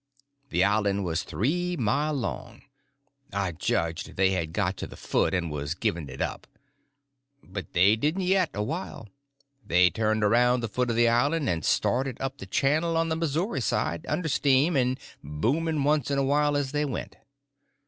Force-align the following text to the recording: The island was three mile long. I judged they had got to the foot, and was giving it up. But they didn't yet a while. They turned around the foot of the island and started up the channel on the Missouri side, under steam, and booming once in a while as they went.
The 0.49 0.63
island 0.63 1.05
was 1.05 1.21
three 1.21 1.77
mile 1.77 2.15
long. 2.15 2.63
I 3.31 3.51
judged 3.51 4.15
they 4.15 4.31
had 4.31 4.51
got 4.51 4.75
to 4.77 4.87
the 4.87 4.97
foot, 4.97 5.31
and 5.31 5.51
was 5.51 5.75
giving 5.75 6.09
it 6.09 6.23
up. 6.23 6.47
But 7.43 7.73
they 7.73 7.95
didn't 7.95 8.23
yet 8.23 8.49
a 8.55 8.63
while. 8.63 9.09
They 9.63 9.91
turned 9.91 10.23
around 10.23 10.61
the 10.61 10.67
foot 10.67 10.89
of 10.89 10.95
the 10.95 11.07
island 11.07 11.47
and 11.47 11.63
started 11.63 12.19
up 12.19 12.39
the 12.39 12.47
channel 12.47 12.97
on 12.97 13.09
the 13.09 13.15
Missouri 13.15 13.61
side, 13.61 14.07
under 14.09 14.27
steam, 14.27 14.75
and 14.75 14.99
booming 15.23 15.83
once 15.83 16.09
in 16.09 16.17
a 16.17 16.23
while 16.23 16.57
as 16.57 16.71
they 16.71 16.83
went. 16.83 17.17